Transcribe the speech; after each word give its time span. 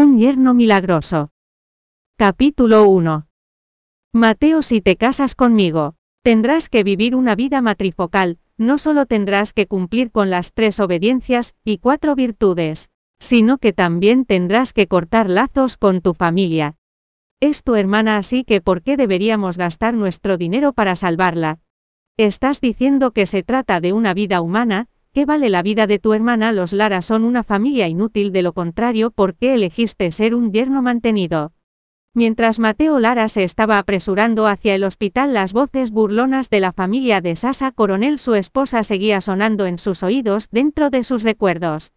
Un 0.00 0.16
yerno 0.16 0.54
milagroso. 0.54 1.30
Capítulo 2.16 2.88
1. 2.88 3.26
Mateo, 4.12 4.62
si 4.62 4.80
te 4.80 4.94
casas 4.94 5.34
conmigo, 5.34 5.96
tendrás 6.22 6.68
que 6.68 6.84
vivir 6.84 7.16
una 7.16 7.34
vida 7.34 7.60
matrifocal, 7.62 8.38
no 8.56 8.78
solo 8.78 9.06
tendrás 9.06 9.52
que 9.52 9.66
cumplir 9.66 10.12
con 10.12 10.30
las 10.30 10.52
tres 10.52 10.78
obediencias 10.78 11.56
y 11.64 11.78
cuatro 11.78 12.14
virtudes, 12.14 12.90
sino 13.18 13.58
que 13.58 13.72
también 13.72 14.24
tendrás 14.24 14.72
que 14.72 14.86
cortar 14.86 15.28
lazos 15.28 15.76
con 15.76 16.00
tu 16.00 16.14
familia. 16.14 16.76
Es 17.40 17.64
tu 17.64 17.74
hermana 17.74 18.18
así 18.18 18.44
que 18.44 18.60
¿por 18.60 18.82
qué 18.82 18.96
deberíamos 18.96 19.56
gastar 19.56 19.94
nuestro 19.94 20.36
dinero 20.36 20.72
para 20.72 20.94
salvarla? 20.94 21.58
Estás 22.16 22.60
diciendo 22.60 23.10
que 23.10 23.26
se 23.26 23.42
trata 23.42 23.80
de 23.80 23.92
una 23.92 24.14
vida 24.14 24.42
humana, 24.42 24.86
¿Qué 25.12 25.24
vale 25.24 25.48
la 25.48 25.62
vida 25.62 25.86
de 25.86 25.98
tu 25.98 26.12
hermana? 26.12 26.52
Los 26.52 26.72
Lara 26.72 27.00
son 27.00 27.24
una 27.24 27.42
familia 27.42 27.88
inútil, 27.88 28.30
de 28.32 28.42
lo 28.42 28.52
contrario, 28.52 29.10
¿por 29.10 29.34
qué 29.34 29.54
elegiste 29.54 30.12
ser 30.12 30.34
un 30.34 30.52
yerno 30.52 30.82
mantenido? 30.82 31.52
Mientras 32.14 32.58
Mateo 32.58 32.98
Lara 32.98 33.28
se 33.28 33.42
estaba 33.42 33.78
apresurando 33.78 34.46
hacia 34.46 34.74
el 34.74 34.84
hospital, 34.84 35.34
las 35.34 35.52
voces 35.52 35.90
burlonas 35.90 36.50
de 36.50 36.60
la 36.60 36.72
familia 36.72 37.20
de 37.20 37.36
Sasa 37.36 37.72
Coronel, 37.72 38.18
su 38.18 38.34
esposa, 38.34 38.82
seguía 38.82 39.20
sonando 39.20 39.66
en 39.66 39.78
sus 39.78 40.02
oídos, 40.02 40.48
dentro 40.50 40.90
de 40.90 41.04
sus 41.04 41.22
recuerdos. 41.22 41.92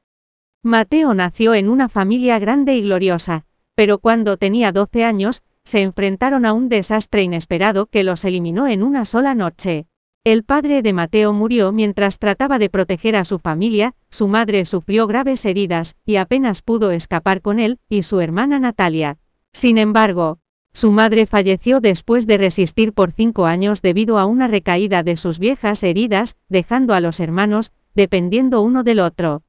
Mateo 0.63 1.13
nació 1.13 1.53
en 1.53 1.69
una 1.69 1.89
familia 1.89 2.39
grande 2.39 2.75
y 2.75 2.81
gloriosa, 2.81 3.45
pero 3.75 3.99
cuando 3.99 4.37
tenía 4.37 4.71
12 4.71 5.03
años, 5.03 5.41
se 5.63 5.81
enfrentaron 5.81 6.45
a 6.45 6.53
un 6.53 6.69
desastre 6.69 7.23
inesperado 7.23 7.87
que 7.87 8.03
los 8.03 8.25
eliminó 8.25 8.67
en 8.67 8.83
una 8.83 9.05
sola 9.05 9.33
noche. 9.33 9.87
El 10.23 10.43
padre 10.43 10.83
de 10.83 10.93
Mateo 10.93 11.33
murió 11.33 11.71
mientras 11.71 12.19
trataba 12.19 12.59
de 12.59 12.69
proteger 12.69 13.15
a 13.15 13.23
su 13.23 13.39
familia, 13.39 13.95
su 14.11 14.27
madre 14.27 14.65
sufrió 14.65 15.07
graves 15.07 15.43
heridas, 15.45 15.95
y 16.05 16.17
apenas 16.17 16.61
pudo 16.61 16.91
escapar 16.91 17.41
con 17.41 17.57
él, 17.57 17.79
y 17.89 18.03
su 18.03 18.19
hermana 18.19 18.59
Natalia. 18.59 19.17
Sin 19.51 19.79
embargo, 19.79 20.37
su 20.73 20.91
madre 20.91 21.25
falleció 21.25 21.79
después 21.79 22.27
de 22.27 22.37
resistir 22.37 22.93
por 22.93 23.11
cinco 23.11 23.47
años 23.47 23.81
debido 23.81 24.19
a 24.19 24.25
una 24.25 24.47
recaída 24.47 25.01
de 25.01 25.17
sus 25.17 25.39
viejas 25.39 25.81
heridas, 25.81 26.37
dejando 26.49 26.93
a 26.93 26.99
los 26.99 27.19
hermanos, 27.19 27.71
dependiendo 27.95 28.61
uno 28.61 28.83
del 28.83 28.99
otro. 28.99 29.41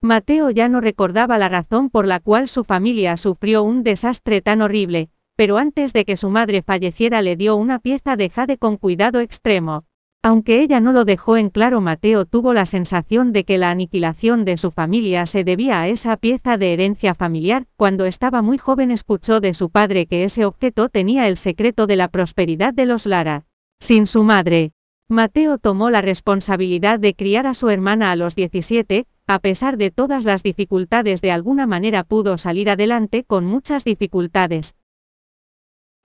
Mateo 0.00 0.48
ya 0.48 0.70
no 0.70 0.80
recordaba 0.80 1.36
la 1.36 1.50
razón 1.50 1.90
por 1.90 2.06
la 2.06 2.18
cual 2.18 2.48
su 2.48 2.64
familia 2.64 3.18
sufrió 3.18 3.62
un 3.62 3.82
desastre 3.82 4.40
tan 4.40 4.62
horrible, 4.62 5.10
pero 5.36 5.58
antes 5.58 5.92
de 5.92 6.04
que 6.04 6.16
su 6.16 6.30
madre 6.30 6.62
falleciera 6.62 7.22
le 7.22 7.36
dio 7.36 7.56
una 7.56 7.78
pieza 7.78 8.16
de 8.16 8.30
jade 8.30 8.58
con 8.58 8.76
cuidado 8.76 9.20
extremo. 9.20 9.84
Aunque 10.22 10.62
ella 10.62 10.80
no 10.80 10.92
lo 10.92 11.04
dejó 11.04 11.36
en 11.36 11.50
claro, 11.50 11.82
Mateo 11.82 12.24
tuvo 12.24 12.54
la 12.54 12.64
sensación 12.64 13.32
de 13.32 13.44
que 13.44 13.58
la 13.58 13.70
aniquilación 13.70 14.46
de 14.46 14.56
su 14.56 14.70
familia 14.70 15.26
se 15.26 15.44
debía 15.44 15.82
a 15.82 15.88
esa 15.88 16.16
pieza 16.16 16.56
de 16.56 16.72
herencia 16.72 17.14
familiar. 17.14 17.66
Cuando 17.76 18.06
estaba 18.06 18.40
muy 18.40 18.56
joven 18.56 18.90
escuchó 18.90 19.40
de 19.40 19.52
su 19.52 19.68
padre 19.68 20.06
que 20.06 20.24
ese 20.24 20.46
objeto 20.46 20.88
tenía 20.88 21.28
el 21.28 21.36
secreto 21.36 21.86
de 21.86 21.96
la 21.96 22.08
prosperidad 22.08 22.72
de 22.72 22.86
los 22.86 23.04
Lara. 23.04 23.44
Sin 23.80 24.06
su 24.06 24.22
madre, 24.22 24.72
Mateo 25.10 25.58
tomó 25.58 25.90
la 25.90 26.00
responsabilidad 26.00 26.98
de 26.98 27.14
criar 27.14 27.46
a 27.46 27.52
su 27.52 27.68
hermana 27.68 28.10
a 28.10 28.16
los 28.16 28.34
17, 28.34 29.04
a 29.26 29.38
pesar 29.40 29.76
de 29.76 29.90
todas 29.90 30.24
las 30.24 30.42
dificultades 30.42 31.20
de 31.20 31.32
alguna 31.32 31.66
manera 31.66 32.02
pudo 32.04 32.38
salir 32.38 32.70
adelante 32.70 33.24
con 33.24 33.44
muchas 33.44 33.84
dificultades, 33.84 34.74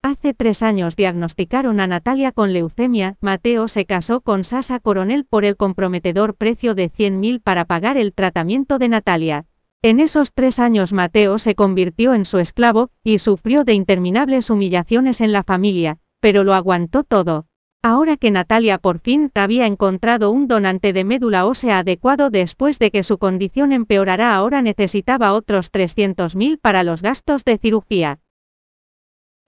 Hace 0.05 0.35
tres 0.35 0.65
años 0.65 0.97
diagnosticaron 0.97 1.79
a 1.79 1.87
Natalia 1.87 2.33
con 2.33 2.53
leucemia, 2.53 3.17
Mateo 3.21 3.69
se 3.69 3.87
casó 3.87 4.21
con 4.21 4.43
Sasa 4.43 4.81
Coronel 4.81 5.25
por 5.25 5.45
el 5.45 5.57
comprometedor 5.57 6.35
precio 6.35 6.75
de 6.75 6.91
100.000 6.91 7.41
para 7.41 7.67
pagar 7.67 7.97
el 7.97 8.13
tratamiento 8.13 8.81
de 8.81 8.89
Natalia. 8.89 9.47
En 9.81 10.01
esos 10.01 10.33
tres 10.33 10.59
años 10.59 10.93
Mateo 10.93 11.39
se 11.39 11.55
convirtió 11.55 12.15
en 12.15 12.25
su 12.25 12.41
esclavo, 12.41 12.91
y 13.05 13.19
sufrió 13.19 13.63
de 13.63 13.75
interminables 13.75 14.51
humillaciones 14.51 15.21
en 15.21 15.31
la 15.31 15.45
familia, 15.45 15.99
pero 16.19 16.43
lo 16.43 16.55
aguantó 16.55 17.05
todo. 17.05 17.47
Ahora 17.81 18.17
que 18.17 18.33
Natalia 18.33 18.79
por 18.79 18.99
fin 18.99 19.31
había 19.37 19.67
encontrado 19.67 20.33
un 20.33 20.49
donante 20.49 20.93
de 20.93 21.05
médula 21.05 21.47
ósea 21.47 21.79
adecuado 21.79 22.29
después 22.29 22.81
de 22.81 22.91
que 22.91 23.05
su 23.05 23.19
condición 23.19 23.71
empeorara 23.71 24.35
ahora 24.35 24.63
necesitaba 24.63 25.33
otros 25.33 25.71
300.000 25.73 26.59
para 26.61 26.83
los 26.83 27.03
gastos 27.03 27.45
de 27.45 27.57
cirugía. 27.57 28.19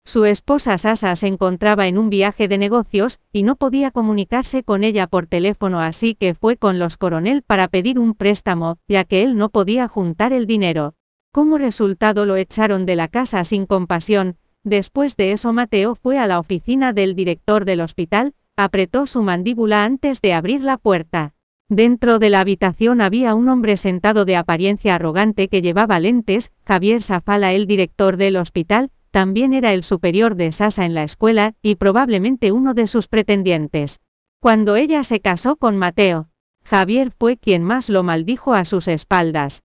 Su 0.06 0.26
esposa 0.26 0.76
Sasa 0.78 1.16
se 1.16 1.26
encontraba 1.26 1.86
en 1.86 1.98
un 1.98 2.10
viaje 2.10 2.46
de 2.46 2.58
negocios, 2.58 3.18
y 3.32 3.42
no 3.42 3.56
podía 3.56 3.90
comunicarse 3.90 4.62
con 4.62 4.84
ella 4.84 5.06
por 5.06 5.26
teléfono 5.26 5.80
así 5.80 6.14
que 6.14 6.34
fue 6.34 6.56
con 6.56 6.78
los 6.78 6.96
coronel 6.96 7.42
para 7.42 7.68
pedir 7.68 7.98
un 7.98 8.14
préstamo, 8.14 8.78
ya 8.86 9.04
que 9.04 9.24
él 9.24 9.36
no 9.36 9.48
podía 9.48 9.88
juntar 9.88 10.32
el 10.32 10.46
dinero. 10.46 10.94
Como 11.32 11.58
resultado 11.58 12.26
lo 12.26 12.36
echaron 12.36 12.86
de 12.86 12.96
la 12.96 13.08
casa 13.08 13.42
sin 13.42 13.66
compasión, 13.66 14.36
después 14.62 15.16
de 15.16 15.32
eso 15.32 15.52
Mateo 15.52 15.94
fue 15.94 16.18
a 16.18 16.26
la 16.26 16.38
oficina 16.38 16.92
del 16.92 17.16
director 17.16 17.64
del 17.64 17.80
hospital, 17.80 18.34
apretó 18.56 19.06
su 19.06 19.22
mandíbula 19.22 19.84
antes 19.84 20.20
de 20.20 20.34
abrir 20.34 20.60
la 20.60 20.76
puerta. 20.76 21.34
Dentro 21.68 22.18
de 22.18 22.30
la 22.30 22.40
habitación 22.40 23.00
había 23.00 23.34
un 23.34 23.48
hombre 23.48 23.76
sentado 23.76 24.26
de 24.26 24.36
apariencia 24.36 24.94
arrogante 24.94 25.48
que 25.48 25.62
llevaba 25.62 25.98
lentes, 25.98 26.52
Javier 26.64 27.02
Zafala 27.02 27.52
el 27.52 27.66
director 27.66 28.16
del 28.16 28.36
hospital, 28.36 28.90
también 29.14 29.54
era 29.54 29.72
el 29.72 29.84
superior 29.84 30.34
de 30.34 30.50
Sasa 30.50 30.84
en 30.84 30.92
la 30.92 31.04
escuela, 31.04 31.54
y 31.62 31.76
probablemente 31.76 32.50
uno 32.50 32.74
de 32.74 32.88
sus 32.88 33.06
pretendientes. 33.06 34.00
Cuando 34.40 34.74
ella 34.74 35.04
se 35.04 35.20
casó 35.20 35.54
con 35.54 35.76
Mateo, 35.76 36.30
Javier 36.64 37.12
fue 37.16 37.36
quien 37.36 37.62
más 37.62 37.90
lo 37.90 38.02
maldijo 38.02 38.54
a 38.54 38.64
sus 38.64 38.88
espaldas. 38.88 39.62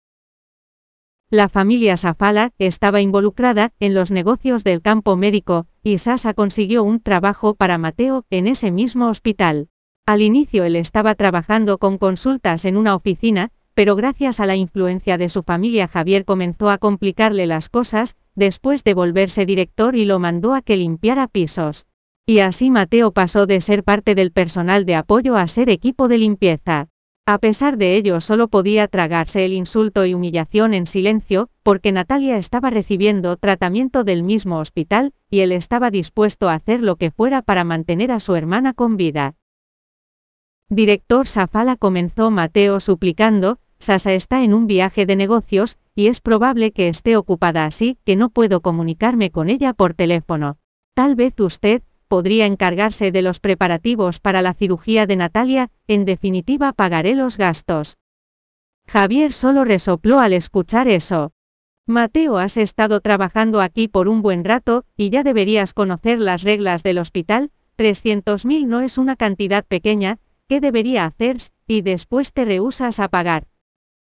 La 1.28 1.50
familia 1.50 1.99
Safala 1.99 2.53
estaba 2.56 3.03
involucrada 3.03 3.75
en 3.81 3.93
los 3.93 4.10
negocios 4.10 4.65
del 4.65 4.81
campo 4.81 5.15
médico, 5.15 5.66
y 5.83 5.99
Sasa 5.99 6.33
consiguió 6.33 6.83
un 6.83 7.00
trabajo 7.00 7.54
para 7.54 7.77
Mateo 7.77 8.25
en 8.31 8.47
ese 8.47 8.71
mismo 8.71 9.09
hospital. 9.09 9.69
Al 10.06 10.22
inicio 10.22 10.65
él 10.65 10.75
estaba 10.75 11.15
trabajando 11.16 11.77
con 11.77 11.99
consultas 11.99 12.65
en 12.65 12.78
una 12.78 12.94
oficina, 12.94 13.50
pero 13.75 13.94
gracias 13.94 14.41
a 14.41 14.47
la 14.47 14.56
influencia 14.56 15.19
de 15.19 15.28
su 15.28 15.43
familia 15.43 15.87
Javier 15.87 16.25
comenzó 16.25 16.71
a 16.71 16.78
complicarle 16.78 17.47
las 17.47 17.69
cosas, 17.69 18.16
después 18.34 18.84
de 18.84 18.95
volverse 18.95 19.47
director 19.47 19.97
y 19.97 20.05
lo 20.05 20.19
mandó 20.19 20.55
a 20.55 20.62
que 20.62 20.77
limpiara 20.77 21.28
pisos. 21.28 21.87
Y 22.27 22.39
así 22.39 22.71
Mateo 22.71 23.12
pasó 23.12 23.47
de 23.47 23.61
ser 23.61 23.84
parte 23.84 24.15
del 24.15 24.33
personal 24.33 24.87
de 24.87 24.95
apoyo 24.95 25.37
a 25.37 25.47
ser 25.47 25.69
equipo 25.69 26.09
de 26.09 26.19
limpieza. 26.19 26.89
A 27.27 27.39
pesar 27.39 27.78
de 27.78 27.97
ello 27.97 28.21
solo 28.21 28.49
podía 28.49 28.87
tragarse 28.87 29.47
el 29.47 29.55
insulto 29.55 30.05
y 30.05 30.12
humillación 30.12 30.75
en 30.75 30.87
silencio, 30.87 31.49
porque 31.62 31.91
Natalia 31.91 32.37
estaba 32.37 32.69
recibiendo 32.69 33.37
tratamiento 33.39 34.05
del 34.05 34.22
mismo 34.22 34.59
hospital, 34.59 35.15
y 35.31 35.41
él 35.41 35.53
estaba 35.53 35.91
dispuesto 35.91 36.51
a 36.51 36.55
hacer 36.55 36.81
lo 36.81 36.97
que 36.97 37.11
fuera 37.11 37.41
para 37.41 37.65
mantener 37.65 38.12
a 38.12 38.21
su 38.21 38.37
hermana 38.37 38.75
con 38.75 38.99
vida. 38.99 39.37
Director 40.69 41.27
Safala 41.27 41.77
comenzó 41.77 42.31
Mateo 42.31 42.78
suplicando, 42.78 43.59
Sasa 43.84 44.15
está 44.15 44.43
en 44.43 44.55
un 44.55 44.67
viaje 44.67 45.05
de 45.05 45.15
negocios, 45.15 45.77
y 45.95 46.06
es 46.06 46.22
probable 46.22 46.72
que 46.72 46.89
esté 46.89 47.19
ocupada 47.19 47.67
así 47.67 47.99
que 48.06 48.17
no 48.17 48.31
puedo 48.31 48.62
comunicarme 48.62 49.31
con 49.31 49.50
ella 49.50 49.75
por 49.75 49.93
teléfono. 49.93 50.56
Tal 50.95 51.17
vez 51.17 51.39
usted, 51.39 51.83
podría 52.09 52.47
encargarse 52.47 53.12
de 53.12 53.21
los 53.21 53.41
preparativos 53.41 54.21
para 54.21 54.41
la 54.41 54.55
cirugía 54.55 55.05
de 55.05 55.17
Natalia, 55.17 55.71
en 55.87 56.06
definitiva 56.06 56.72
pagaré 56.72 57.15
los 57.15 57.37
gastos. 57.37 57.99
Javier 58.87 59.34
solo 59.34 59.67
resopló 59.67 60.19
al 60.19 60.33
escuchar 60.33 60.89
eso. 60.89 61.33
Mateo, 61.87 62.39
has 62.39 62.56
estado 62.56 63.01
trabajando 63.01 63.61
aquí 63.61 63.87
por 63.87 64.09
un 64.09 64.22
buen 64.22 64.45
rato, 64.45 64.87
y 64.97 65.11
ya 65.11 65.22
deberías 65.22 65.75
conocer 65.75 66.21
las 66.21 66.43
reglas 66.43 66.84
del 66.84 66.97
hospital, 66.97 67.51
300.000 67.77 68.65
no 68.65 68.81
es 68.81 68.97
una 68.97 69.16
cantidad 69.16 69.62
pequeña, 69.62 70.21
¿qué 70.49 70.62
debería 70.62 71.05
hacer? 71.05 71.37
Y 71.66 71.83
después 71.83 72.33
te 72.33 72.47
rehusas 72.47 72.99
a 72.99 73.09
pagar. 73.09 73.47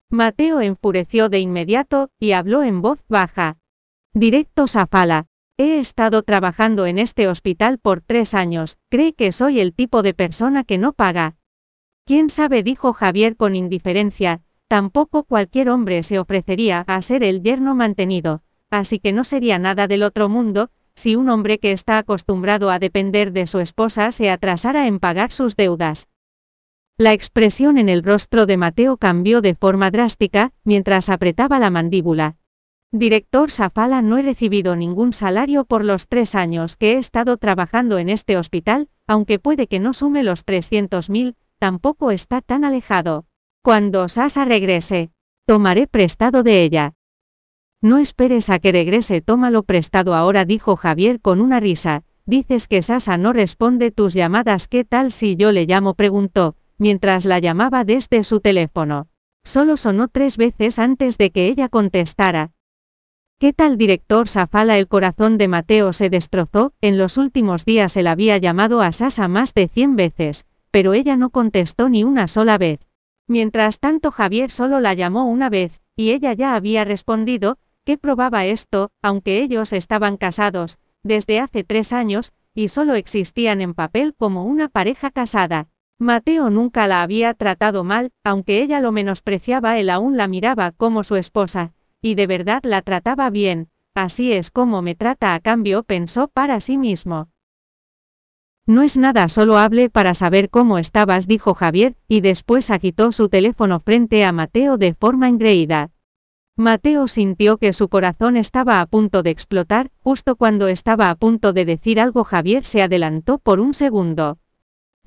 Mateo 0.09 0.61
enfureció 0.61 1.27
de 1.27 1.39
inmediato, 1.39 2.11
y 2.17 2.31
habló 2.31 2.63
en 2.63 2.81
voz 2.81 2.99
baja. 3.09 3.57
Directo 4.13 4.65
Zafala. 4.65 5.25
He 5.57 5.79
estado 5.79 6.23
trabajando 6.23 6.85
en 6.85 6.97
este 6.97 7.27
hospital 7.27 7.77
por 7.77 7.99
tres 7.99 8.33
años, 8.33 8.77
¿cree 8.89 9.13
que 9.13 9.33
soy 9.33 9.59
el 9.59 9.73
tipo 9.73 10.03
de 10.03 10.13
persona 10.13 10.63
que 10.63 10.77
no 10.77 10.93
paga? 10.93 11.35
¿Quién 12.05 12.29
sabe? 12.29 12.63
dijo 12.63 12.93
Javier 12.93 13.35
con 13.35 13.55
indiferencia, 13.55 14.41
tampoco 14.69 15.23
cualquier 15.23 15.69
hombre 15.69 16.03
se 16.03 16.19
ofrecería 16.19 16.85
a 16.87 17.01
ser 17.01 17.23
el 17.23 17.41
yerno 17.41 17.75
mantenido, 17.75 18.43
así 18.69 18.99
que 18.99 19.11
no 19.11 19.25
sería 19.25 19.59
nada 19.59 19.87
del 19.87 20.03
otro 20.03 20.29
mundo, 20.29 20.69
si 20.95 21.17
un 21.17 21.27
hombre 21.27 21.59
que 21.59 21.73
está 21.73 21.97
acostumbrado 21.97 22.69
a 22.69 22.79
depender 22.79 23.33
de 23.33 23.45
su 23.45 23.59
esposa 23.59 24.11
se 24.13 24.29
atrasara 24.29 24.87
en 24.87 24.99
pagar 24.99 25.31
sus 25.31 25.57
deudas. 25.57 26.07
La 26.99 27.13
expresión 27.13 27.77
en 27.77 27.89
el 27.89 28.01
rostro 28.01 28.47
de 28.47 28.57
Mateo 28.57 28.97
cambió 28.97 29.41
de 29.41 29.53
forma 29.53 29.91
drástica, 29.91 30.51
mientras 30.63 31.09
apretaba 31.09 31.59
la 31.59 31.69
mandíbula. 31.69 32.37
Director 32.91 33.51
Safala, 33.51 34.01
no 34.01 34.17
he 34.17 34.23
recibido 34.23 34.75
ningún 34.75 35.13
salario 35.13 35.63
por 35.63 35.85
los 35.85 36.07
tres 36.07 36.33
años 36.33 36.75
que 36.75 36.93
he 36.93 36.97
estado 36.97 37.37
trabajando 37.37 37.99
en 37.99 38.09
este 38.09 38.35
hospital, 38.35 38.89
aunque 39.05 39.37
puede 39.37 39.67
que 39.67 39.77
no 39.77 39.93
sume 39.93 40.23
los 40.23 40.43
300.000, 40.43 41.35
tampoco 41.59 42.09
está 42.09 42.41
tan 42.41 42.63
alejado. 42.63 43.25
Cuando 43.61 44.07
Sasa 44.07 44.43
regrese, 44.45 45.11
tomaré 45.45 45.85
prestado 45.85 46.41
de 46.41 46.63
ella. 46.63 46.93
No 47.79 47.99
esperes 47.99 48.49
a 48.49 48.57
que 48.57 48.71
regrese, 48.71 49.21
tómalo 49.21 49.61
prestado 49.61 50.15
ahora, 50.15 50.45
dijo 50.45 50.75
Javier 50.75 51.21
con 51.21 51.41
una 51.41 51.59
risa. 51.59 52.05
Dices 52.25 52.67
que 52.67 52.81
Sasa 52.81 53.17
no 53.17 53.33
responde 53.33 53.91
tus 53.91 54.15
llamadas, 54.15 54.67
¿qué 54.67 54.83
tal 54.83 55.11
si 55.11 55.35
yo 55.35 55.51
le 55.51 55.67
llamo? 55.67 55.93
preguntó, 55.93 56.55
mientras 56.77 57.25
la 57.25 57.39
llamaba 57.39 57.83
desde 57.83 58.23
su 58.23 58.39
teléfono. 58.39 59.07
Solo 59.43 59.77
sonó 59.77 60.07
tres 60.07 60.37
veces 60.37 60.79
antes 60.79 61.17
de 61.17 61.31
que 61.31 61.47
ella 61.47 61.69
contestara. 61.69 62.51
¿Qué 63.39 63.53
tal 63.53 63.77
director 63.77 64.27
Zafala? 64.27 64.77
El 64.77 64.87
corazón 64.87 65.37
de 65.37 65.47
Mateo 65.47 65.93
se 65.93 66.09
destrozó, 66.09 66.73
en 66.81 66.97
los 66.97 67.17
últimos 67.17 67.65
días 67.65 67.95
él 67.95 68.07
había 68.07 68.37
llamado 68.37 68.81
a 68.81 68.91
Sasa 68.91 69.27
más 69.27 69.53
de 69.53 69.67
cien 69.67 69.95
veces, 69.95 70.45
pero 70.71 70.93
ella 70.93 71.15
no 71.17 71.29
contestó 71.29 71.87
ni 71.87 72.03
una 72.03 72.27
sola 72.27 72.57
vez. 72.57 72.79
Mientras 73.27 73.79
tanto 73.79 74.11
Javier 74.11 74.51
solo 74.51 74.79
la 74.79 74.93
llamó 74.93 75.25
una 75.25 75.49
vez, 75.49 75.81
y 75.95 76.11
ella 76.11 76.33
ya 76.33 76.55
había 76.55 76.83
respondido, 76.83 77.57
¿qué 77.83 77.97
probaba 77.97 78.45
esto, 78.45 78.89
aunque 79.01 79.41
ellos 79.41 79.71
estaban 79.71 80.17
casados, 80.17 80.79
desde 81.03 81.39
hace 81.39 81.63
tres 81.63 81.93
años, 81.93 82.33
y 82.53 82.69
solo 82.69 82.95
existían 82.95 83.61
en 83.61 83.73
papel 83.73 84.15
como 84.17 84.45
una 84.45 84.67
pareja 84.67 85.11
casada. 85.11 85.69
Mateo 85.99 86.51
nunca 86.51 86.85
la 86.85 87.01
había 87.01 87.33
tratado 87.33 87.83
mal, 87.83 88.11
aunque 88.23 88.61
ella 88.61 88.79
lo 88.81 88.91
menospreciaba, 88.91 89.79
él 89.79 89.89
aún 89.89 90.15
la 90.15 90.27
miraba 90.27 90.71
como 90.71 91.03
su 91.03 91.15
esposa, 91.15 91.73
y 92.01 92.13
de 92.13 92.27
verdad 92.27 92.61
la 92.63 92.83
trataba 92.83 93.31
bien, 93.31 93.69
así 93.95 94.31
es 94.31 94.51
como 94.51 94.83
me 94.83 94.93
trata 94.93 95.33
a 95.33 95.39
cambio, 95.39 95.81
pensó 95.81 96.27
para 96.27 96.61
sí 96.61 96.77
mismo. 96.77 97.29
No 98.67 98.83
es 98.83 98.95
nada, 98.95 99.27
solo 99.27 99.57
hable 99.57 99.89
para 99.89 100.13
saber 100.13 100.51
cómo 100.51 100.77
estabas, 100.77 101.25
dijo 101.25 101.55
Javier, 101.55 101.95
y 102.07 102.21
después 102.21 102.69
agitó 102.69 103.11
su 103.11 103.27
teléfono 103.29 103.79
frente 103.79 104.23
a 104.23 104.31
Mateo 104.31 104.77
de 104.77 104.93
forma 104.93 105.29
engreída. 105.29 105.89
Mateo 106.57 107.07
sintió 107.07 107.57
que 107.57 107.73
su 107.73 107.87
corazón 107.87 108.35
estaba 108.35 108.81
a 108.81 108.85
punto 108.85 109.23
de 109.23 109.31
explotar, 109.31 109.89
justo 110.03 110.35
cuando 110.35 110.67
estaba 110.67 111.09
a 111.09 111.15
punto 111.15 111.53
de 111.53 111.65
decir 111.65 111.99
algo 111.99 112.23
Javier 112.23 112.65
se 112.65 112.83
adelantó 112.83 113.39
por 113.39 113.59
un 113.59 113.73
segundo. 113.73 114.37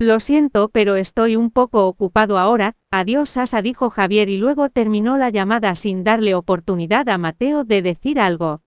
Lo 0.01 0.19
siento, 0.19 0.69
pero 0.69 0.95
estoy 0.95 1.35
un 1.35 1.51
poco 1.51 1.85
ocupado 1.85 2.39
ahora, 2.39 2.73
adiós 2.89 3.29
Sasa 3.29 3.61
dijo 3.61 3.91
Javier 3.91 4.29
y 4.29 4.37
luego 4.37 4.69
terminó 4.69 5.15
la 5.15 5.29
llamada 5.29 5.75
sin 5.75 6.03
darle 6.03 6.33
oportunidad 6.33 7.07
a 7.07 7.19
Mateo 7.19 7.65
de 7.65 7.83
decir 7.83 8.19
algo. 8.19 8.61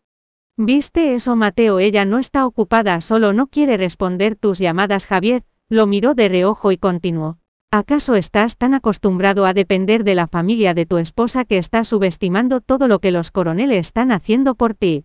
¿Viste 0.57 1.13
eso 1.13 1.35
Mateo? 1.35 1.81
Ella 1.81 2.05
no 2.05 2.21
está 2.21 2.47
ocupada, 2.47 3.01
solo 3.01 3.33
no 3.33 3.49
quiere 3.49 3.77
responder 3.77 4.37
tus 4.37 4.61
llamadas 4.61 5.09
Javier, 5.09 5.43
lo 5.69 5.89
miró 5.89 6.15
de 6.15 6.29
reojo 6.29 6.71
y 6.71 6.77
continuó. 6.77 7.39
¿Acaso 7.73 8.15
estás 8.15 8.57
tan 8.57 8.73
acostumbrado 8.73 9.45
a 9.45 9.55
depender 9.55 10.05
de 10.05 10.15
la 10.15 10.29
familia 10.29 10.73
de 10.73 10.87
tu 10.87 10.99
esposa 10.99 11.45
que 11.45 11.59
estás 11.59 11.89
subestimando 11.89 12.61
todo 12.61 12.87
lo 12.87 13.01
que 13.01 13.11
los 13.11 13.33
coroneles 13.33 13.89
están 13.89 14.13
haciendo 14.13 14.55
por 14.55 14.75
ti? 14.75 15.05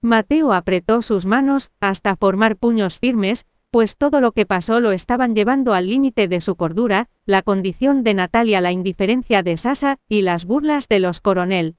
Mateo 0.00 0.54
apretó 0.54 1.02
sus 1.02 1.26
manos, 1.26 1.70
hasta 1.80 2.16
formar 2.16 2.56
puños 2.56 2.98
firmes, 2.98 3.46
pues 3.74 3.96
todo 3.96 4.20
lo 4.20 4.30
que 4.30 4.46
pasó 4.46 4.78
lo 4.78 4.92
estaban 4.92 5.34
llevando 5.34 5.74
al 5.74 5.88
límite 5.88 6.28
de 6.28 6.40
su 6.40 6.54
cordura, 6.54 7.08
la 7.26 7.42
condición 7.42 8.04
de 8.04 8.14
Natalia, 8.14 8.60
la 8.60 8.70
indiferencia 8.70 9.42
de 9.42 9.56
Sasa, 9.56 9.98
y 10.08 10.22
las 10.22 10.44
burlas 10.44 10.86
de 10.86 11.00
los 11.00 11.20
coronel. 11.20 11.74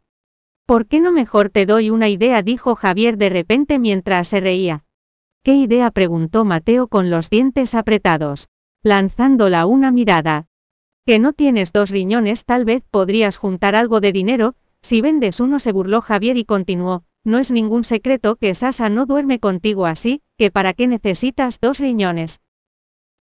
¿Por 0.66 0.88
qué 0.88 1.00
no 1.00 1.14
mejor 1.14 1.50
te 1.50 1.66
doy 1.66 1.90
una 1.90 2.10
idea? 2.10 2.42
dijo 2.42 2.76
Javier 2.76 3.16
de 3.16 3.30
repente 3.30 3.80
mientras 3.80 4.28
se 4.28 4.42
reía. 4.42 4.84
¿Qué 5.42 5.56
idea? 5.56 5.90
preguntó 5.90 6.44
Mateo 6.44 6.90
con 6.90 7.10
los 7.10 7.30
dientes 7.30 7.74
apretados, 7.74 8.50
lanzándola 8.84 9.66
una 9.66 9.90
mirada. 9.92 10.48
Que 11.06 11.18
no 11.18 11.32
tienes 11.32 11.72
dos 11.72 11.92
riñones, 11.92 12.44
tal 12.44 12.66
vez 12.66 12.84
podrías 12.92 13.38
juntar 13.38 13.74
algo 13.74 14.02
de 14.02 14.12
dinero, 14.12 14.56
si 14.82 15.00
vendes 15.00 15.40
uno 15.40 15.60
se 15.60 15.72
burló 15.72 16.02
Javier 16.02 16.36
y 16.36 16.44
continuó, 16.44 17.06
no 17.26 17.40
es 17.40 17.52
ningún 17.52 17.84
secreto 17.84 18.38
que 18.38 18.54
Sasa 18.54 18.88
no 18.90 19.06
duerme 19.06 19.40
contigo 19.40 19.86
así, 19.86 20.22
que 20.38 20.52
para 20.52 20.74
qué 20.74 20.88
necesitas 20.88 21.60
dos 21.60 21.80
riñones. 21.80 22.40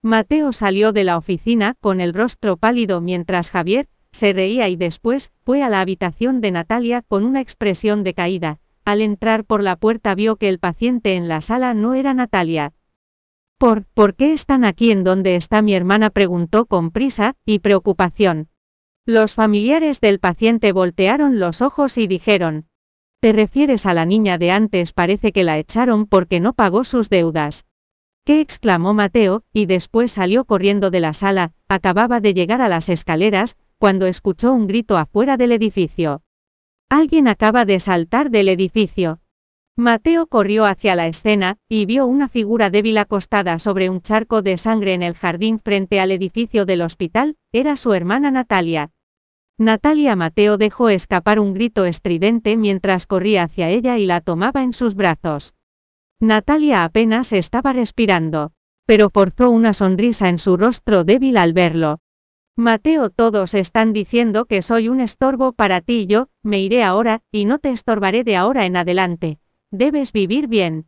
Mateo 0.02 0.50
salió 0.52 0.92
de 0.92 1.04
la 1.04 1.16
oficina 1.16 1.76
con 1.80 2.00
el 2.00 2.14
rostro 2.14 2.56
pálido 2.56 3.00
mientras 3.00 3.50
Javier 3.50 3.88
se 4.12 4.32
reía 4.32 4.68
y 4.68 4.76
después 4.76 5.30
fue 5.44 5.62
a 5.62 5.68
la 5.68 5.80
habitación 5.80 6.40
de 6.40 6.50
Natalia 6.50 7.02
con 7.02 7.24
una 7.24 7.40
expresión 7.40 8.02
decaída. 8.02 8.58
Al 8.84 9.02
entrar 9.02 9.44
por 9.44 9.62
la 9.62 9.76
puerta 9.76 10.14
vio 10.14 10.36
que 10.36 10.48
el 10.48 10.58
paciente 10.58 11.14
en 11.14 11.28
la 11.28 11.40
sala 11.40 11.74
no 11.74 11.94
era 11.94 12.14
Natalia. 12.14 12.72
¿Por, 13.58 13.84
¿por 13.84 14.14
qué 14.14 14.32
están 14.32 14.64
aquí 14.64 14.90
en 14.90 15.04
donde 15.04 15.36
está 15.36 15.60
mi 15.60 15.74
hermana? 15.74 16.08
preguntó 16.08 16.64
con 16.64 16.90
prisa 16.90 17.36
y 17.44 17.58
preocupación. 17.58 18.48
Los 19.04 19.34
familiares 19.34 20.00
del 20.00 20.18
paciente 20.18 20.72
voltearon 20.72 21.38
los 21.38 21.60
ojos 21.60 21.98
y 21.98 22.06
dijeron, 22.06 22.66
te 23.20 23.32
refieres 23.34 23.84
a 23.84 23.92
la 23.92 24.06
niña 24.06 24.38
de 24.38 24.50
antes, 24.50 24.92
parece 24.92 25.30
que 25.32 25.44
la 25.44 25.58
echaron 25.58 26.06
porque 26.06 26.40
no 26.40 26.54
pagó 26.54 26.84
sus 26.84 27.10
deudas. 27.10 27.66
¿Qué? 28.24 28.40
exclamó 28.40 28.94
Mateo, 28.94 29.44
y 29.52 29.66
después 29.66 30.10
salió 30.10 30.44
corriendo 30.44 30.90
de 30.90 31.00
la 31.00 31.12
sala, 31.12 31.52
acababa 31.68 32.20
de 32.20 32.32
llegar 32.32 32.62
a 32.62 32.68
las 32.68 32.88
escaleras, 32.88 33.56
cuando 33.78 34.06
escuchó 34.06 34.52
un 34.52 34.66
grito 34.66 34.96
afuera 34.96 35.36
del 35.36 35.52
edificio. 35.52 36.22
Alguien 36.88 37.28
acaba 37.28 37.66
de 37.66 37.78
saltar 37.78 38.30
del 38.30 38.48
edificio. 38.48 39.20
Mateo 39.76 40.26
corrió 40.26 40.64
hacia 40.64 40.94
la 40.94 41.06
escena, 41.06 41.56
y 41.68 41.86
vio 41.86 42.06
una 42.06 42.28
figura 42.28 42.70
débil 42.70 42.98
acostada 42.98 43.58
sobre 43.58 43.90
un 43.90 44.00
charco 44.00 44.42
de 44.42 44.56
sangre 44.56 44.94
en 44.94 45.02
el 45.02 45.14
jardín 45.14 45.60
frente 45.60 46.00
al 46.00 46.10
edificio 46.10 46.64
del 46.64 46.82
hospital, 46.82 47.36
era 47.52 47.76
su 47.76 47.92
hermana 47.92 48.30
Natalia. 48.30 48.90
Natalia 49.60 50.16
Mateo 50.16 50.56
dejó 50.56 50.88
escapar 50.88 51.38
un 51.38 51.52
grito 51.52 51.84
estridente 51.84 52.56
mientras 52.56 53.06
corría 53.06 53.42
hacia 53.42 53.68
ella 53.68 53.98
y 53.98 54.06
la 54.06 54.22
tomaba 54.22 54.62
en 54.62 54.72
sus 54.72 54.94
brazos. 54.94 55.52
Natalia 56.18 56.82
apenas 56.82 57.34
estaba 57.34 57.74
respirando, 57.74 58.52
pero 58.86 59.10
forzó 59.10 59.50
una 59.50 59.74
sonrisa 59.74 60.30
en 60.30 60.38
su 60.38 60.56
rostro 60.56 61.04
débil 61.04 61.36
al 61.36 61.52
verlo. 61.52 61.98
Mateo, 62.56 63.10
todos 63.10 63.52
están 63.52 63.92
diciendo 63.92 64.46
que 64.46 64.62
soy 64.62 64.88
un 64.88 64.98
estorbo 64.98 65.52
para 65.52 65.82
ti 65.82 66.06
yo, 66.06 66.28
me 66.42 66.62
iré 66.62 66.82
ahora, 66.82 67.20
y 67.30 67.44
no 67.44 67.58
te 67.58 67.68
estorbaré 67.68 68.24
de 68.24 68.36
ahora 68.36 68.64
en 68.64 68.78
adelante. 68.78 69.40
Debes 69.70 70.12
vivir 70.12 70.48
bien. 70.48 70.86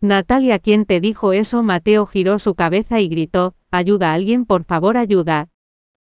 Natalia, 0.00 0.60
¿quién 0.60 0.84
te 0.84 1.00
dijo 1.00 1.32
eso? 1.32 1.64
Mateo 1.64 2.06
giró 2.06 2.38
su 2.38 2.54
cabeza 2.54 3.00
y 3.00 3.08
gritó, 3.08 3.56
ayuda 3.72 4.12
a 4.12 4.14
alguien, 4.14 4.44
por 4.44 4.62
favor, 4.62 4.96
ayuda. 4.96 5.48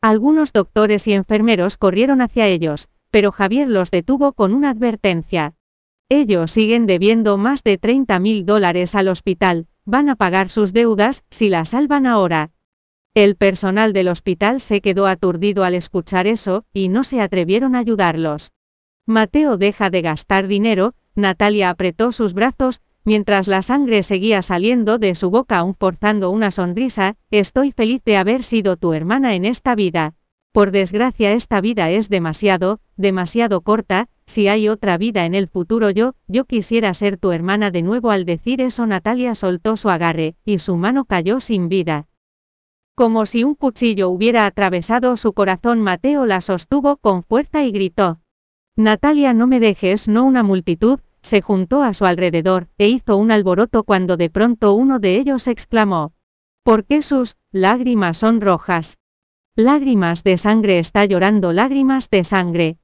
Algunos 0.02 0.52
doctores 0.52 1.06
y 1.06 1.12
enfermeros 1.12 1.76
corrieron 1.76 2.22
hacia 2.22 2.48
ellos, 2.48 2.88
pero 3.12 3.30
Javier 3.30 3.68
los 3.68 3.92
detuvo 3.92 4.32
con 4.32 4.52
una 4.52 4.70
advertencia. 4.70 5.54
Ellos 6.08 6.50
siguen 6.50 6.86
debiendo 6.86 7.38
más 7.38 7.62
de 7.62 7.78
30 7.78 8.18
mil 8.18 8.44
dólares 8.44 8.96
al 8.96 9.06
hospital, 9.06 9.68
van 9.84 10.08
a 10.08 10.16
pagar 10.16 10.48
sus 10.48 10.72
deudas 10.72 11.24
si 11.30 11.50
la 11.50 11.64
salvan 11.64 12.06
ahora. 12.06 12.50
El 13.14 13.36
personal 13.36 13.92
del 13.92 14.08
hospital 14.08 14.60
se 14.60 14.80
quedó 14.80 15.06
aturdido 15.06 15.62
al 15.62 15.74
escuchar 15.74 16.26
eso, 16.26 16.64
y 16.72 16.88
no 16.88 17.04
se 17.04 17.20
atrevieron 17.20 17.76
a 17.76 17.78
ayudarlos. 17.78 18.50
Mateo 19.06 19.56
deja 19.56 19.88
de 19.88 20.02
gastar 20.02 20.48
dinero, 20.48 20.94
Natalia 21.14 21.70
apretó 21.70 22.10
sus 22.10 22.34
brazos, 22.34 22.82
Mientras 23.04 23.48
la 23.48 23.62
sangre 23.62 24.04
seguía 24.04 24.42
saliendo 24.42 24.98
de 24.98 25.14
su 25.14 25.30
boca 25.30 25.58
aún 25.58 25.74
forzando 25.74 26.30
una 26.30 26.52
sonrisa, 26.52 27.16
estoy 27.30 27.72
feliz 27.72 28.02
de 28.04 28.16
haber 28.16 28.44
sido 28.44 28.76
tu 28.76 28.92
hermana 28.92 29.34
en 29.34 29.44
esta 29.44 29.74
vida. 29.74 30.14
Por 30.52 30.70
desgracia 30.70 31.32
esta 31.32 31.60
vida 31.60 31.90
es 31.90 32.08
demasiado, 32.10 32.78
demasiado 32.96 33.62
corta, 33.62 34.08
si 34.26 34.48
hay 34.48 34.68
otra 34.68 34.98
vida 34.98 35.24
en 35.24 35.34
el 35.34 35.48
futuro 35.48 35.90
yo, 35.90 36.14
yo 36.28 36.44
quisiera 36.44 36.94
ser 36.94 37.16
tu 37.16 37.32
hermana 37.32 37.70
de 37.70 37.82
nuevo 37.82 38.10
al 38.10 38.24
decir 38.24 38.60
eso 38.60 38.86
Natalia 38.86 39.34
soltó 39.34 39.76
su 39.76 39.88
agarre, 39.88 40.36
y 40.44 40.58
su 40.58 40.76
mano 40.76 41.04
cayó 41.04 41.40
sin 41.40 41.68
vida. 41.68 42.06
Como 42.94 43.26
si 43.26 43.42
un 43.42 43.54
cuchillo 43.54 44.10
hubiera 44.10 44.44
atravesado 44.44 45.16
su 45.16 45.32
corazón 45.32 45.80
Mateo 45.80 46.26
la 46.26 46.40
sostuvo 46.40 46.98
con 46.98 47.22
fuerza 47.22 47.64
y 47.64 47.72
gritó. 47.72 48.20
Natalia 48.76 49.32
no 49.32 49.46
me 49.46 49.58
dejes, 49.58 50.06
no 50.06 50.24
una 50.24 50.42
multitud, 50.42 51.00
se 51.22 51.40
juntó 51.40 51.82
a 51.82 51.94
su 51.94 52.04
alrededor, 52.04 52.68
e 52.78 52.88
hizo 52.88 53.16
un 53.16 53.30
alboroto 53.30 53.84
cuando 53.84 54.16
de 54.16 54.28
pronto 54.28 54.74
uno 54.74 54.98
de 54.98 55.16
ellos 55.16 55.46
exclamó. 55.46 56.12
¿Por 56.64 56.84
qué 56.84 57.02
sus 57.02 57.36
lágrimas 57.52 58.16
son 58.18 58.40
rojas? 58.40 58.98
Lágrimas 59.56 60.24
de 60.24 60.36
sangre 60.36 60.78
está 60.78 61.04
llorando 61.04 61.52
lágrimas 61.52 62.10
de 62.10 62.24
sangre. 62.24 62.78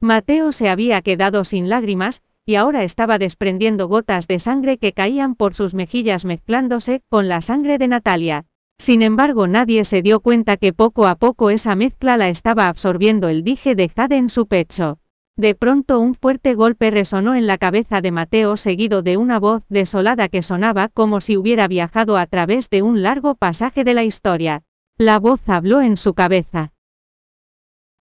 Mateo 0.00 0.52
se 0.52 0.68
había 0.68 1.02
quedado 1.02 1.44
sin 1.44 1.68
lágrimas, 1.68 2.22
y 2.44 2.54
ahora 2.54 2.82
estaba 2.82 3.18
desprendiendo 3.18 3.88
gotas 3.88 4.26
de 4.26 4.38
sangre 4.38 4.78
que 4.78 4.92
caían 4.92 5.34
por 5.34 5.54
sus 5.54 5.74
mejillas 5.74 6.24
mezclándose 6.24 7.02
con 7.08 7.28
la 7.28 7.40
sangre 7.40 7.78
de 7.78 7.88
Natalia. 7.88 8.46
Sin 8.78 9.02
embargo, 9.02 9.46
nadie 9.46 9.84
se 9.84 10.02
dio 10.02 10.20
cuenta 10.20 10.56
que 10.56 10.72
poco 10.72 11.06
a 11.06 11.16
poco 11.16 11.50
esa 11.50 11.74
mezcla 11.74 12.16
la 12.16 12.28
estaba 12.28 12.68
absorbiendo 12.68 13.28
el 13.28 13.42
dije 13.42 13.74
de 13.74 13.88
Jade 13.88 14.16
en 14.16 14.28
su 14.28 14.46
pecho. 14.46 14.98
De 15.38 15.54
pronto 15.54 16.00
un 16.00 16.16
fuerte 16.16 16.54
golpe 16.54 16.90
resonó 16.90 17.36
en 17.36 17.46
la 17.46 17.58
cabeza 17.58 18.00
de 18.00 18.10
Mateo 18.10 18.56
seguido 18.56 19.02
de 19.02 19.16
una 19.16 19.38
voz 19.38 19.62
desolada 19.68 20.28
que 20.28 20.42
sonaba 20.42 20.88
como 20.88 21.20
si 21.20 21.36
hubiera 21.36 21.68
viajado 21.68 22.16
a 22.16 22.26
través 22.26 22.70
de 22.70 22.82
un 22.82 23.02
largo 23.04 23.36
pasaje 23.36 23.84
de 23.84 23.94
la 23.94 24.02
historia. 24.02 24.64
La 24.96 25.20
voz 25.20 25.48
habló 25.48 25.80
en 25.80 25.96
su 25.96 26.14
cabeza. 26.14 26.72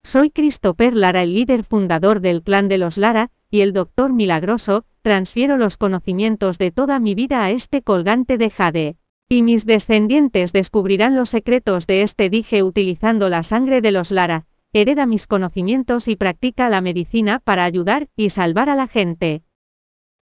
Soy 0.03 0.31
Christopher 0.31 0.93
Lara, 0.93 1.23
el 1.23 1.35
líder 1.35 1.63
fundador 1.63 2.21
del 2.21 2.43
clan 2.43 2.67
de 2.67 2.79
los 2.79 2.99
Lara, 2.99 3.31
y 3.49 3.61
el 3.61 3.73
doctor 3.73 4.13
milagroso, 4.13 4.85
transfiero 5.01 5.57
los 5.57 5.77
conocimientos 5.77 6.59
de 6.59 6.73
toda 6.73 6.99
mi 6.99 7.15
vida 7.15 7.45
a 7.45 7.53
este 7.53 7.83
colgante 7.83 8.39
de 8.39 8.51
jade. 8.51 8.97
Y 9.29 9.43
mis 9.43 9.67
descendientes 9.67 10.53
descubrirán 10.53 11.15
los 11.15 11.29
secretos 11.29 11.87
de 11.87 12.03
este 12.03 12.29
dije 12.29 12.65
utilizando 12.65 13.29
la 13.29 13.45
sangre 13.45 13.81
de 13.83 13.93
los 13.93 14.11
Lara, 14.11 14.47
hereda 14.73 15.07
mis 15.07 15.27
conocimientos 15.27 16.07
y 16.07 16.17
practica 16.17 16.69
la 16.69 16.81
medicina 16.81 17.41
para 17.41 17.65
ayudar 17.65 18.09
y 18.17 18.29
salvar 18.31 18.69
a 18.69 18.77
la 18.77 18.87
gente. 18.87 19.43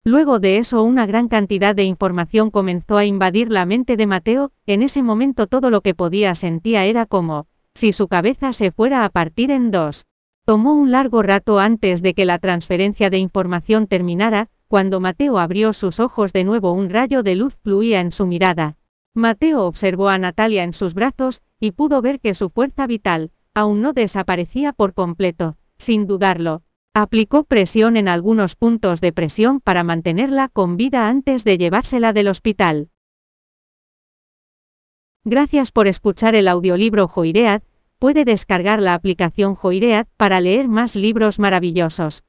Luego 0.05 0.39
de 0.39 0.59
eso 0.59 0.83
una 0.83 1.07
gran 1.07 1.29
cantidad 1.29 1.75
de 1.75 1.85
información 1.85 2.51
comenzó 2.51 2.99
a 2.99 3.07
invadir 3.07 3.51
la 3.51 3.65
mente 3.65 3.97
de 3.97 4.07
Mateo, 4.07 4.53
en 4.67 4.83
ese 4.83 5.03
momento 5.03 5.47
todo 5.47 5.71
lo 5.71 5.81
que 5.81 5.95
podía 5.95 6.35
sentía 6.35 6.85
era 6.85 7.07
como, 7.07 7.47
si 7.73 7.93
su 7.93 8.07
cabeza 8.07 8.53
se 8.53 8.71
fuera 8.71 9.07
a 9.07 9.09
partir 9.09 9.51
en 9.51 9.71
dos. 9.71 10.05
Tomó 10.45 10.75
un 10.75 10.91
largo 10.91 11.23
rato 11.23 11.59
antes 11.59 12.03
de 12.03 12.13
que 12.13 12.27
la 12.27 12.39
transferencia 12.39 13.09
de 13.09 13.17
información 13.17 13.87
terminara, 13.87 14.51
cuando 14.69 15.01
Mateo 15.01 15.39
abrió 15.39 15.73
sus 15.73 16.01
ojos 16.01 16.35
de 16.35 16.45
nuevo 16.45 16.73
un 16.73 16.91
rayo 16.91 17.23
de 17.23 17.35
luz 17.35 17.57
fluía 17.63 18.01
en 18.01 18.13
su 18.13 18.27
mirada. 18.27 18.77
Mateo 19.15 19.65
observó 19.65 20.11
a 20.11 20.19
Natalia 20.19 20.65
en 20.65 20.75
sus 20.75 20.93
brazos, 20.93 21.41
y 21.61 21.71
pudo 21.71 22.03
ver 22.03 22.21
que 22.21 22.35
su 22.35 22.51
fuerza 22.51 22.87
vital, 22.87 23.31
aún 23.55 23.81
no 23.81 23.93
desaparecía 23.93 24.73
por 24.73 24.93
completo, 24.95 25.57
sin 25.79 26.07
dudarlo. 26.07 26.63
Aplicó 26.93 27.45
presión 27.45 27.97
en 27.97 28.09
algunos 28.09 28.55
puntos 28.55 29.01
de 29.01 29.13
presión 29.13 29.61
para 29.61 29.83
mantenerla 29.83 30.49
con 30.49 30.77
vida 30.77 31.09
antes 31.09 31.45
de 31.45 31.59
llevársela 31.59 32.13
del 32.13 32.29
hospital. 32.29 32.91
Gracias 35.25 35.73
por 35.73 35.89
escuchar 35.89 36.35
el 36.35 36.49
audiolibro 36.49 37.09
Joiread, 37.09 37.63
puede 37.99 38.25
descargar 38.25 38.83
la 38.83 38.95
aplicación 38.95 39.55
Joiread 39.55 40.07
para 40.17 40.41
leer 40.41 40.69
más 40.69 40.97
libros 40.97 41.39
maravillosos. 41.39 42.25